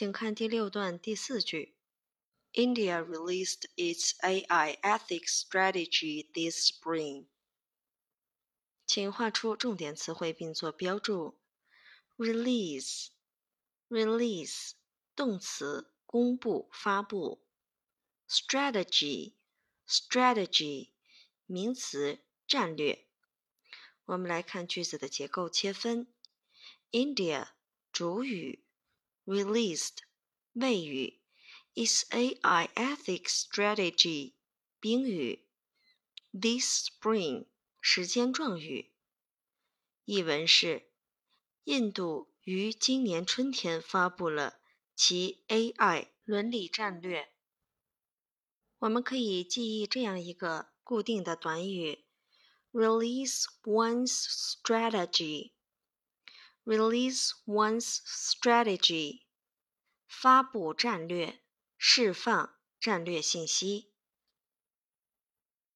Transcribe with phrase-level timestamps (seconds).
[0.00, 1.76] 请看第六段第四句。
[2.54, 7.26] India released its AI ethics strategy this spring。
[8.86, 11.38] 请画出重点词汇并做标注。
[12.16, 14.70] Release，release，
[15.14, 17.44] 动词，公布、发布。
[18.26, 20.92] Strategy，strategy，
[21.44, 23.06] 名词，战略。
[24.06, 26.10] 我们来看句子的结构切分。
[26.90, 27.48] India
[27.92, 28.64] 主语
[29.30, 29.98] ，released
[30.54, 31.20] 谓语
[31.76, 34.32] ，is AI ethics strategy
[34.80, 35.46] 宾语
[36.32, 37.46] ，this spring
[37.80, 38.92] 时间状语。
[40.04, 40.90] 译文是：
[41.62, 44.58] 印度于今年春天发布了
[44.96, 47.32] 其 AI 伦理战略。
[48.80, 52.04] 我们可以记忆这样一个固定的短语
[52.72, 55.52] ：release one's strategy。
[56.70, 59.22] Release one's strategy，
[60.06, 61.40] 发布战略，
[61.76, 63.89] 释放战略信息。